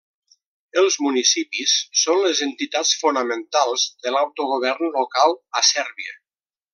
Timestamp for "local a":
4.99-5.67